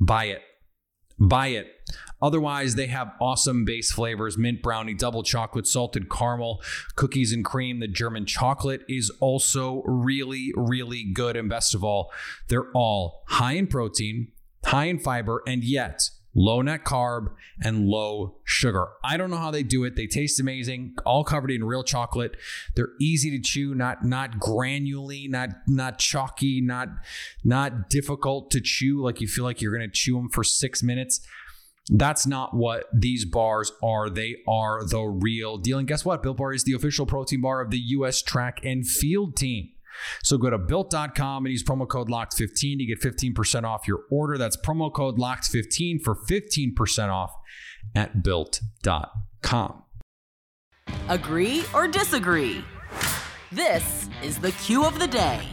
buy 0.00 0.24
it. 0.24 0.42
Buy 1.16 1.48
it. 1.48 1.68
Otherwise, 2.20 2.74
they 2.74 2.86
have 2.86 3.12
awesome 3.20 3.64
base 3.64 3.92
flavors 3.92 4.38
mint 4.38 4.62
brownie, 4.62 4.94
double 4.94 5.22
chocolate, 5.22 5.66
salted 5.66 6.10
caramel, 6.10 6.62
cookies 6.96 7.32
and 7.32 7.44
cream. 7.44 7.80
The 7.80 7.88
German 7.88 8.26
chocolate 8.26 8.82
is 8.88 9.10
also 9.20 9.82
really, 9.84 10.52
really 10.56 11.04
good. 11.04 11.36
And 11.36 11.48
best 11.48 11.74
of 11.74 11.82
all, 11.84 12.10
they're 12.48 12.70
all 12.72 13.24
high 13.28 13.54
in 13.54 13.66
protein, 13.66 14.28
high 14.64 14.86
in 14.86 14.98
fiber, 14.98 15.42
and 15.46 15.64
yet 15.64 16.10
low 16.34 16.62
net 16.62 16.84
carb 16.84 17.28
and 17.62 17.86
low 17.86 18.36
sugar. 18.44 18.88
I 19.04 19.16
don't 19.16 19.30
know 19.30 19.36
how 19.36 19.50
they 19.50 19.62
do 19.62 19.84
it. 19.84 19.96
They 19.96 20.06
taste 20.06 20.40
amazing, 20.40 20.94
all 21.04 21.24
covered 21.24 21.50
in 21.50 21.64
real 21.64 21.82
chocolate. 21.82 22.36
They're 22.74 22.92
easy 23.00 23.30
to 23.30 23.40
chew, 23.40 23.74
not 23.74 24.04
not 24.04 24.38
granularly, 24.38 25.28
not 25.28 25.50
not 25.66 25.98
chalky, 25.98 26.60
not 26.60 26.88
not 27.44 27.90
difficult 27.90 28.50
to 28.52 28.60
chew 28.60 29.02
like 29.02 29.20
you 29.20 29.28
feel 29.28 29.44
like 29.44 29.60
you're 29.60 29.76
going 29.76 29.88
to 29.88 29.94
chew 29.94 30.16
them 30.16 30.28
for 30.28 30.44
6 30.44 30.82
minutes. 30.82 31.20
That's 31.88 32.26
not 32.26 32.54
what 32.54 32.84
these 32.94 33.24
bars 33.24 33.72
are. 33.82 34.08
They 34.08 34.36
are 34.48 34.84
the 34.84 35.02
real 35.02 35.58
deal. 35.58 35.78
And 35.78 35.88
guess 35.88 36.04
what? 36.04 36.22
Built 36.22 36.36
Bar 36.36 36.52
is 36.52 36.64
the 36.64 36.74
official 36.74 37.06
protein 37.06 37.40
bar 37.40 37.60
of 37.60 37.70
the 37.70 37.78
U.S. 37.78 38.22
track 38.22 38.60
and 38.64 38.86
field 38.86 39.36
team. 39.36 39.70
So 40.22 40.38
go 40.38 40.50
to 40.50 40.58
built.com 40.58 41.44
and 41.44 41.52
use 41.52 41.62
promo 41.62 41.86
code 41.88 42.08
LOCKED15 42.08 42.78
to 42.78 42.84
get 42.86 43.00
15% 43.00 43.64
off 43.64 43.86
your 43.86 44.00
order. 44.10 44.38
That's 44.38 44.56
promo 44.56 44.92
code 44.92 45.18
LOCKED15 45.18 46.02
for 46.02 46.14
15% 46.14 47.08
off 47.08 47.34
at 47.94 48.22
built.com. 48.22 49.82
Agree 51.08 51.64
or 51.74 51.88
disagree? 51.88 52.64
This 53.50 54.08
is 54.22 54.38
the 54.38 54.52
cue 54.52 54.84
of 54.84 54.98
the 54.98 55.06
day. 55.06 55.46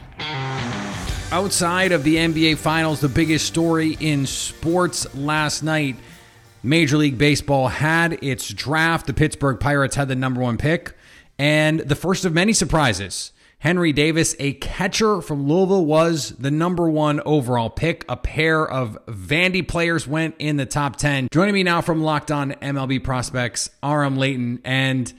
Outside 1.31 1.91
of 1.91 2.03
the 2.03 2.15
NBA 2.15 2.57
Finals, 2.57 3.01
the 3.01 3.09
biggest 3.09 3.45
story 3.45 3.98
in 4.00 4.25
sports 4.25 5.13
last 5.15 5.63
night 5.63 5.95
Major 6.63 6.98
League 6.98 7.18
Baseball 7.18 7.68
had 7.68 8.22
its 8.24 8.50
draft. 8.50 9.08
The 9.08 9.13
Pittsburgh 9.13 9.60
Pirates 9.60 9.96
had 9.96 10.08
the 10.08 10.16
number 10.16 10.42
one 10.42 10.58
pick, 10.58 10.94
and 11.38 11.80
the 11.80 11.96
first 11.96 12.25
of 12.25 12.34
many 12.34 12.54
surprises. 12.54 13.32
Henry 13.60 13.92
Davis, 13.92 14.38
a 14.39 14.54
catcher 14.54 15.22
from 15.22 15.46
Louisville, 15.46 15.86
was 15.86 16.30
the 16.32 16.50
number 16.50 16.89
one 16.89 17.20
overall 17.25 17.70
pick. 17.70 18.06
A 18.08 18.16
pair 18.16 18.66
of 18.66 18.98
Vandy 19.06 19.68
players 19.68 20.08
went 20.08 20.36
in 20.39 20.56
the 20.56 20.66
top 20.66 20.96
10. 20.96 21.28
Joining 21.30 21.54
me 21.54 21.63
now 21.63 21.82
from 21.82 22.01
Locked 22.01 22.32
On 22.32 22.54
MLB 22.54 23.04
Prospects, 23.04 23.70
Aram 23.84 24.16
Leighton. 24.18 24.62
And 24.63 25.12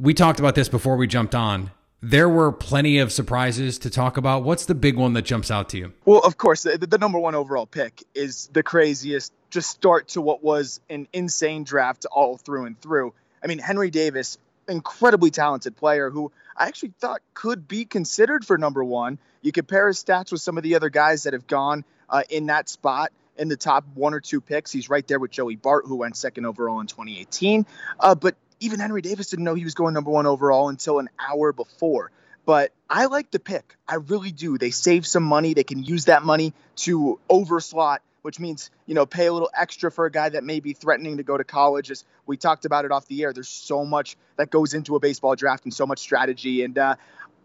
we 0.00 0.14
talked 0.14 0.40
about 0.40 0.54
this 0.54 0.70
before 0.70 0.96
we 0.96 1.06
jumped 1.06 1.34
on. 1.34 1.70
There 2.04 2.28
were 2.28 2.50
plenty 2.50 2.98
of 2.98 3.12
surprises 3.12 3.78
to 3.78 3.90
talk 3.90 4.16
about. 4.16 4.42
What's 4.42 4.66
the 4.66 4.74
big 4.74 4.96
one 4.96 5.12
that 5.12 5.22
jumps 5.22 5.52
out 5.52 5.68
to 5.68 5.78
you? 5.78 5.92
Well, 6.04 6.18
of 6.18 6.36
course, 6.36 6.64
the, 6.64 6.76
the 6.76 6.98
number 6.98 7.20
one 7.20 7.36
overall 7.36 7.64
pick 7.64 8.02
is 8.12 8.50
the 8.52 8.64
craziest 8.64 9.32
just 9.50 9.70
start 9.70 10.08
to 10.08 10.20
what 10.20 10.42
was 10.42 10.80
an 10.90 11.06
insane 11.12 11.62
draft 11.62 12.04
all 12.10 12.36
through 12.38 12.64
and 12.64 12.80
through. 12.80 13.14
I 13.40 13.46
mean, 13.46 13.60
Henry 13.60 13.90
Davis, 13.90 14.36
incredibly 14.68 15.30
talented 15.30 15.76
player 15.76 16.10
who 16.10 16.32
I 16.56 16.66
actually 16.66 16.92
thought 16.98 17.20
could 17.34 17.68
be 17.68 17.84
considered 17.84 18.44
for 18.44 18.58
number 18.58 18.82
one. 18.82 19.18
You 19.40 19.52
compare 19.52 19.86
his 19.86 20.02
stats 20.02 20.32
with 20.32 20.40
some 20.40 20.56
of 20.56 20.64
the 20.64 20.74
other 20.74 20.90
guys 20.90 21.22
that 21.22 21.34
have 21.34 21.46
gone 21.46 21.84
uh, 22.08 22.24
in 22.28 22.46
that 22.46 22.68
spot 22.68 23.12
in 23.36 23.48
the 23.48 23.56
top 23.56 23.84
one 23.94 24.12
or 24.12 24.20
two 24.20 24.40
picks. 24.40 24.72
He's 24.72 24.90
right 24.90 25.06
there 25.06 25.18
with 25.18 25.30
Joey 25.30 25.56
Bart, 25.56 25.84
who 25.86 25.96
went 25.96 26.16
second 26.16 26.46
overall 26.46 26.80
in 26.80 26.86
2018. 26.88 27.64
Uh, 28.00 28.14
but 28.14 28.34
even 28.64 28.80
Henry 28.80 29.02
Davis 29.02 29.28
didn't 29.28 29.44
know 29.44 29.54
he 29.54 29.64
was 29.64 29.74
going 29.74 29.94
number 29.94 30.10
one 30.10 30.26
overall 30.26 30.68
until 30.68 30.98
an 30.98 31.08
hour 31.18 31.52
before. 31.52 32.10
But 32.44 32.72
I 32.90 33.06
like 33.06 33.30
the 33.30 33.38
pick. 33.38 33.76
I 33.86 33.96
really 33.96 34.32
do. 34.32 34.58
They 34.58 34.70
save 34.70 35.06
some 35.06 35.22
money. 35.22 35.54
They 35.54 35.64
can 35.64 35.82
use 35.82 36.06
that 36.06 36.24
money 36.24 36.54
to 36.76 37.20
overslot 37.30 37.98
which 38.22 38.38
means 38.38 38.70
you 38.86 38.94
know 38.94 39.04
pay 39.04 39.26
a 39.26 39.32
little 39.32 39.50
extra 39.56 39.90
for 39.90 40.06
a 40.06 40.10
guy 40.10 40.28
that 40.28 40.44
may 40.44 40.60
be 40.60 40.72
threatening 40.72 41.18
to 41.18 41.22
go 41.22 41.36
to 41.36 41.44
college. 41.44 41.90
As 41.90 42.04
we 42.26 42.36
talked 42.36 42.64
about 42.64 42.84
it 42.84 42.92
off 42.92 43.06
the 43.06 43.22
air, 43.22 43.32
there's 43.32 43.48
so 43.48 43.84
much 43.84 44.16
that 44.36 44.50
goes 44.50 44.74
into 44.74 44.96
a 44.96 45.00
baseball 45.00 45.36
draft 45.36 45.64
and 45.64 45.74
so 45.74 45.86
much 45.86 45.98
strategy. 45.98 46.62
And 46.62 46.78
uh, 46.78 46.96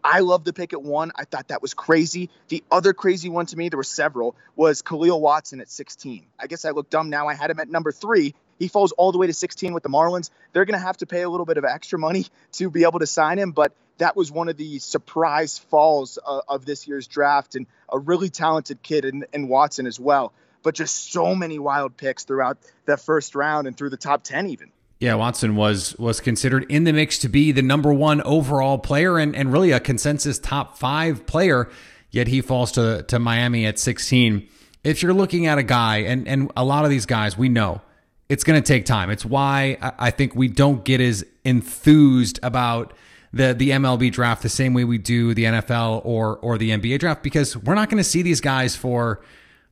I 0.02 0.20
love 0.20 0.44
the 0.44 0.52
pick 0.52 0.72
at 0.72 0.82
one. 0.82 1.12
I 1.16 1.24
thought 1.24 1.48
that 1.48 1.60
was 1.60 1.74
crazy. 1.74 2.30
The 2.48 2.62
other 2.70 2.92
crazy 2.92 3.28
one 3.28 3.46
to 3.46 3.56
me, 3.56 3.68
there 3.68 3.76
were 3.76 3.84
several, 3.84 4.36
was 4.56 4.82
Khalil 4.82 5.20
Watson 5.20 5.60
at 5.60 5.70
16. 5.70 6.26
I 6.38 6.46
guess 6.46 6.64
I 6.64 6.70
look 6.70 6.88
dumb 6.88 7.10
now. 7.10 7.28
I 7.28 7.34
had 7.34 7.50
him 7.50 7.58
at 7.58 7.68
number 7.68 7.92
three. 7.92 8.34
He 8.58 8.68
falls 8.68 8.92
all 8.92 9.12
the 9.12 9.18
way 9.18 9.26
to 9.26 9.32
16 9.32 9.72
with 9.72 9.82
the 9.82 9.88
Marlins. 9.88 10.30
They're 10.52 10.64
going 10.64 10.78
to 10.78 10.84
have 10.84 10.96
to 10.98 11.06
pay 11.06 11.22
a 11.22 11.28
little 11.30 11.46
bit 11.46 11.58
of 11.58 11.64
extra 11.64 11.98
money 11.98 12.26
to 12.52 12.70
be 12.70 12.84
able 12.84 12.98
to 12.98 13.06
sign 13.06 13.38
him, 13.38 13.52
but 13.52 13.72
that 13.98 14.16
was 14.16 14.30
one 14.30 14.48
of 14.48 14.56
the 14.56 14.78
surprise 14.78 15.58
falls 15.58 16.18
uh, 16.24 16.40
of 16.48 16.64
this 16.64 16.86
year's 16.86 17.06
draft 17.06 17.56
and 17.56 17.66
a 17.92 17.98
really 17.98 18.28
talented 18.28 18.82
kid 18.82 19.04
in, 19.04 19.24
in 19.32 19.48
Watson 19.48 19.86
as 19.86 19.98
well 19.98 20.32
but 20.62 20.74
just 20.74 21.12
so 21.12 21.34
many 21.34 21.58
wild 21.58 21.96
picks 21.96 22.24
throughout 22.24 22.58
the 22.84 22.96
first 22.96 23.34
round 23.34 23.66
and 23.66 23.76
through 23.76 23.90
the 23.90 23.96
top 23.96 24.22
10 24.22 24.48
even. 24.48 24.70
Yeah, 25.00 25.14
Watson 25.14 25.54
was 25.54 25.96
was 25.96 26.20
considered 26.20 26.66
in 26.68 26.84
the 26.84 26.92
mix 26.92 27.18
to 27.20 27.28
be 27.28 27.52
the 27.52 27.62
number 27.62 27.92
one 27.92 28.20
overall 28.22 28.78
player 28.78 29.16
and, 29.16 29.36
and 29.36 29.52
really 29.52 29.70
a 29.70 29.78
consensus 29.78 30.38
top 30.40 30.76
five 30.76 31.24
player, 31.24 31.70
yet 32.10 32.26
he 32.26 32.40
falls 32.40 32.72
to, 32.72 33.04
to 33.04 33.18
Miami 33.20 33.64
at 33.64 33.78
16. 33.78 34.48
If 34.82 35.02
you're 35.02 35.14
looking 35.14 35.46
at 35.46 35.56
a 35.56 35.62
guy, 35.62 35.98
and, 35.98 36.26
and 36.26 36.50
a 36.56 36.64
lot 36.64 36.84
of 36.84 36.90
these 36.90 37.06
guys 37.06 37.38
we 37.38 37.48
know, 37.48 37.80
it's 38.28 38.44
going 38.44 38.60
to 38.60 38.66
take 38.66 38.84
time. 38.84 39.10
It's 39.10 39.24
why 39.24 39.78
I 39.98 40.10
think 40.10 40.34
we 40.34 40.48
don't 40.48 40.84
get 40.84 41.00
as 41.00 41.24
enthused 41.44 42.38
about 42.42 42.92
the 43.32 43.54
the 43.54 43.70
MLB 43.70 44.10
draft 44.12 44.42
the 44.42 44.48
same 44.48 44.74
way 44.74 44.84
we 44.84 44.98
do 44.98 45.34
the 45.34 45.44
NFL 45.44 46.02
or 46.04 46.36
or 46.38 46.58
the 46.58 46.70
NBA 46.70 46.98
draft 46.98 47.22
because 47.22 47.56
we're 47.56 47.74
not 47.74 47.90
going 47.90 47.98
to 47.98 48.08
see 48.08 48.22
these 48.22 48.40
guys 48.40 48.76
for 48.76 49.20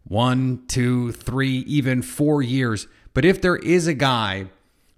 one, 0.05 0.65
two, 0.69 1.13
three, 1.13 1.59
even 1.61 2.03
four 2.03 2.43
years. 2.43 2.87
But 3.13 3.25
if 3.25 3.41
there 3.41 3.57
is 3.57 3.87
a 3.87 3.95
guy 3.95 4.47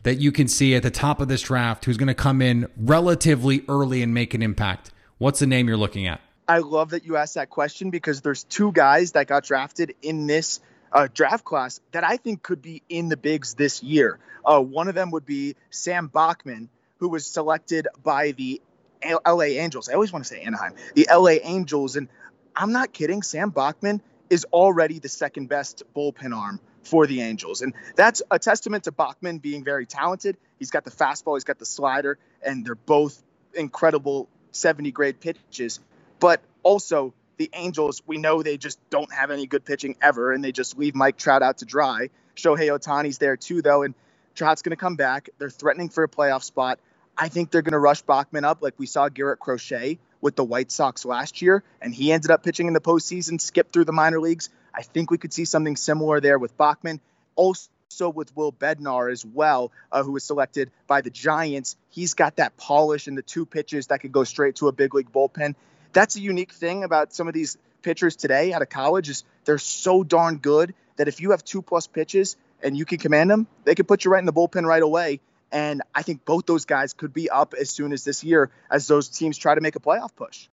that 0.02 0.16
you 0.16 0.32
can 0.32 0.48
see 0.48 0.74
at 0.74 0.82
the 0.82 0.90
top 0.90 1.20
of 1.20 1.28
this 1.28 1.42
draft 1.42 1.84
who's 1.84 1.96
going 1.96 2.08
to 2.08 2.14
come 2.14 2.42
in 2.42 2.68
relatively 2.76 3.64
early 3.68 4.02
and 4.02 4.12
make 4.12 4.34
an 4.34 4.42
impact, 4.42 4.90
what's 5.18 5.40
the 5.40 5.46
name 5.46 5.68
you're 5.68 5.76
looking 5.76 6.06
at? 6.06 6.20
I 6.46 6.58
love 6.58 6.90
that 6.90 7.04
you 7.04 7.16
asked 7.16 7.34
that 7.34 7.50
question 7.50 7.90
because 7.90 8.22
there's 8.22 8.44
two 8.44 8.72
guys 8.72 9.12
that 9.12 9.26
got 9.26 9.44
drafted 9.44 9.94
in 10.02 10.26
this 10.26 10.60
uh, 10.92 11.08
draft 11.12 11.44
class 11.44 11.80
that 11.92 12.04
I 12.04 12.16
think 12.16 12.42
could 12.42 12.62
be 12.62 12.82
in 12.88 13.08
the 13.08 13.16
bigs 13.16 13.54
this 13.54 13.82
year. 13.82 14.18
Uh, 14.44 14.60
one 14.60 14.88
of 14.88 14.94
them 14.94 15.10
would 15.10 15.26
be 15.26 15.56
Sam 15.70 16.08
Bachman, 16.08 16.68
who 16.98 17.08
was 17.08 17.26
selected 17.26 17.88
by 18.02 18.32
the 18.32 18.60
LA 19.04 19.42
Angels. 19.42 19.88
I 19.88 19.94
always 19.94 20.12
want 20.12 20.24
to 20.24 20.28
say 20.28 20.40
Anaheim, 20.42 20.74
the 20.94 21.08
LA 21.10 21.36
Angels. 21.42 21.96
And 21.96 22.08
I'm 22.56 22.72
not 22.72 22.92
kidding. 22.92 23.22
Sam 23.22 23.50
Bachman 23.50 24.02
is 24.30 24.44
already 24.52 24.98
the 24.98 25.08
second 25.08 25.48
best 25.48 25.82
bullpen 25.94 26.36
arm 26.36 26.60
for 26.82 27.06
the 27.06 27.20
Angels. 27.20 27.62
And 27.62 27.74
that's 27.96 28.22
a 28.30 28.38
testament 28.38 28.84
to 28.84 28.92
Bachman 28.92 29.38
being 29.38 29.64
very 29.64 29.86
talented. 29.86 30.36
He's 30.58 30.70
got 30.70 30.84
the 30.84 30.90
fastball, 30.90 31.36
he's 31.36 31.44
got 31.44 31.58
the 31.58 31.66
slider, 31.66 32.18
and 32.42 32.64
they're 32.64 32.74
both 32.74 33.22
incredible 33.54 34.28
70 34.52 34.90
grade 34.92 35.20
pitches. 35.20 35.80
But 36.18 36.42
also, 36.62 37.14
the 37.38 37.50
Angels, 37.54 38.02
we 38.06 38.18
know 38.18 38.42
they 38.42 38.58
just 38.58 38.78
don't 38.90 39.12
have 39.12 39.30
any 39.30 39.46
good 39.46 39.64
pitching 39.64 39.96
ever, 40.02 40.32
and 40.32 40.44
they 40.44 40.52
just 40.52 40.76
leave 40.76 40.94
Mike 40.94 41.16
Trout 41.16 41.42
out 41.42 41.58
to 41.58 41.64
dry. 41.64 42.10
Shohei 42.36 42.68
Ohtani's 42.68 43.18
there 43.18 43.36
too, 43.36 43.62
though, 43.62 43.82
and 43.82 43.94
Trout's 44.34 44.62
going 44.62 44.70
to 44.70 44.76
come 44.76 44.96
back. 44.96 45.30
They're 45.38 45.50
threatening 45.50 45.88
for 45.88 46.04
a 46.04 46.08
playoff 46.08 46.42
spot. 46.42 46.78
I 47.16 47.28
think 47.28 47.50
they're 47.50 47.62
going 47.62 47.72
to 47.72 47.78
rush 47.78 48.02
Bachman 48.02 48.44
up 48.44 48.62
like 48.62 48.74
we 48.78 48.86
saw 48.86 49.08
Garrett 49.08 49.40
Crochet 49.40 49.98
with 50.20 50.36
the 50.36 50.44
White 50.44 50.70
Sox 50.70 51.04
last 51.04 51.42
year, 51.42 51.62
and 51.80 51.94
he 51.94 52.12
ended 52.12 52.30
up 52.30 52.42
pitching 52.42 52.66
in 52.66 52.72
the 52.72 52.80
postseason, 52.80 53.40
skipped 53.40 53.72
through 53.72 53.84
the 53.84 53.92
minor 53.92 54.20
leagues. 54.20 54.50
I 54.74 54.82
think 54.82 55.10
we 55.10 55.18
could 55.18 55.32
see 55.32 55.44
something 55.44 55.76
similar 55.76 56.20
there 56.20 56.38
with 56.38 56.56
Bachman. 56.56 57.00
Also, 57.36 57.68
with 58.14 58.36
Will 58.36 58.52
Bednar 58.52 59.10
as 59.10 59.24
well, 59.24 59.72
uh, 59.90 60.02
who 60.02 60.12
was 60.12 60.24
selected 60.24 60.70
by 60.86 61.00
the 61.00 61.10
Giants. 61.10 61.76
He's 61.90 62.14
got 62.14 62.36
that 62.36 62.56
polish 62.56 63.06
and 63.06 63.16
the 63.16 63.22
two 63.22 63.46
pitches 63.46 63.88
that 63.88 64.00
could 64.00 64.12
go 64.12 64.24
straight 64.24 64.56
to 64.56 64.68
a 64.68 64.72
big 64.72 64.94
league 64.94 65.12
bullpen. 65.12 65.54
That's 65.92 66.16
a 66.16 66.20
unique 66.20 66.52
thing 66.52 66.84
about 66.84 67.12
some 67.12 67.28
of 67.28 67.34
these 67.34 67.56
pitchers 67.82 68.16
today 68.16 68.52
out 68.52 68.62
of 68.62 68.68
college 68.68 69.08
is 69.08 69.24
they're 69.44 69.58
so 69.58 70.02
darn 70.02 70.38
good 70.38 70.74
that 70.96 71.08
if 71.08 71.20
you 71.20 71.30
have 71.30 71.44
two 71.44 71.62
plus 71.62 71.86
pitches 71.86 72.36
and 72.62 72.76
you 72.76 72.84
can 72.84 72.98
command 72.98 73.30
them, 73.30 73.46
they 73.64 73.74
can 73.74 73.86
put 73.86 74.04
you 74.04 74.10
right 74.10 74.18
in 74.18 74.26
the 74.26 74.32
bullpen 74.32 74.64
right 74.64 74.82
away. 74.82 75.20
And 75.50 75.82
I 75.94 76.02
think 76.02 76.24
both 76.24 76.44
those 76.44 76.66
guys 76.66 76.92
could 76.92 77.14
be 77.14 77.30
up 77.30 77.54
as 77.54 77.70
soon 77.70 77.92
as 77.92 78.04
this 78.04 78.22
year 78.22 78.50
as 78.70 78.86
those 78.86 79.08
teams 79.08 79.38
try 79.38 79.54
to 79.54 79.60
make 79.60 79.76
a 79.76 79.80
playoff 79.80 80.14
push. 80.14 80.48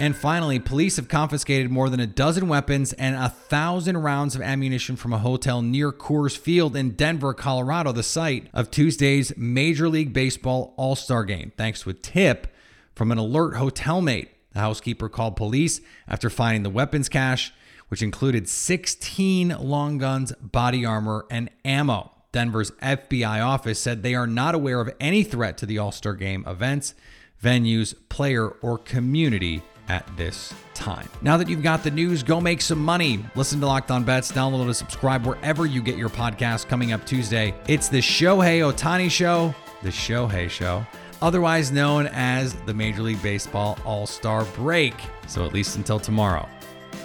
And 0.00 0.16
finally, 0.16 0.58
police 0.58 0.96
have 0.96 1.08
confiscated 1.08 1.70
more 1.70 1.90
than 1.90 2.00
a 2.00 2.06
dozen 2.06 2.48
weapons 2.48 2.94
and 2.94 3.14
a 3.14 3.28
thousand 3.28 3.98
rounds 3.98 4.34
of 4.34 4.40
ammunition 4.40 4.96
from 4.96 5.12
a 5.12 5.18
hotel 5.18 5.60
near 5.60 5.92
Coors 5.92 6.36
Field 6.36 6.74
in 6.74 6.92
Denver, 6.92 7.34
Colorado, 7.34 7.92
the 7.92 8.02
site 8.02 8.48
of 8.54 8.70
Tuesday's 8.70 9.36
Major 9.36 9.90
League 9.90 10.14
Baseball 10.14 10.72
All 10.78 10.96
Star 10.96 11.22
game, 11.24 11.52
thanks 11.58 11.82
to 11.82 11.90
a 11.90 11.92
tip 11.92 12.46
from 12.94 13.12
an 13.12 13.18
alert 13.18 13.56
hotel 13.56 14.00
mate. 14.00 14.30
The 14.52 14.60
housekeeper 14.60 15.08
called 15.08 15.36
police 15.36 15.80
after 16.08 16.28
finding 16.28 16.64
the 16.64 16.70
weapons 16.70 17.08
cache, 17.08 17.52
which 17.88 18.02
included 18.02 18.48
16 18.48 19.48
long 19.60 19.98
guns, 19.98 20.32
body 20.40 20.84
armor, 20.84 21.26
and 21.30 21.50
ammo. 21.64 22.10
Denver's 22.32 22.70
FBI 22.72 23.44
office 23.44 23.78
said 23.80 24.02
they 24.02 24.14
are 24.14 24.26
not 24.26 24.54
aware 24.54 24.80
of 24.80 24.94
any 25.00 25.22
threat 25.22 25.58
to 25.58 25.66
the 25.66 25.78
All 25.78 25.92
Star 25.92 26.14
game 26.14 26.44
events, 26.46 26.94
venues, 27.42 27.94
player, 28.08 28.48
or 28.48 28.78
community 28.78 29.62
at 29.88 30.06
this 30.16 30.54
time. 30.72 31.08
Now 31.20 31.36
that 31.36 31.48
you've 31.48 31.64
got 31.64 31.82
the 31.82 31.90
news, 31.90 32.22
go 32.22 32.40
make 32.40 32.60
some 32.60 32.78
money. 32.78 33.24
Listen 33.34 33.58
to 33.60 33.66
Locked 33.66 33.90
On 33.90 34.04
Bets, 34.04 34.30
download 34.30 34.62
and 34.62 34.76
subscribe 34.76 35.26
wherever 35.26 35.66
you 35.66 35.82
get 35.82 35.96
your 35.96 36.08
podcast. 36.08 36.68
Coming 36.68 36.92
up 36.92 37.04
Tuesday, 37.04 37.52
it's 37.66 37.88
the 37.88 37.98
Shohei 37.98 38.60
Ohtani 38.60 39.10
Show, 39.10 39.52
the 39.82 39.88
Shohei 39.88 40.48
Show, 40.48 40.86
otherwise 41.22 41.70
known 41.70 42.06
as 42.08 42.54
the 42.66 42.74
Major 42.74 43.02
League 43.02 43.22
Baseball 43.22 43.78
All 43.84 44.06
Star 44.06 44.44
Break. 44.56 44.94
So 45.26 45.44
at 45.44 45.52
least 45.52 45.76
until 45.76 46.00
tomorrow, 46.00 46.48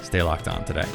stay 0.02 0.22
locked 0.22 0.48
on 0.48 0.66
today. 0.66 0.88